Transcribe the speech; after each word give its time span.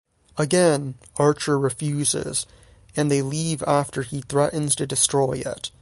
Again, 0.35 0.95
Archer 1.17 1.59
refuses, 1.59 2.47
and 2.95 3.11
they 3.11 3.21
leave 3.21 3.61
after 3.67 4.01
he 4.01 4.21
threatens 4.21 4.73
to 4.77 4.87
destroy 4.87 5.33
it. 5.45 5.69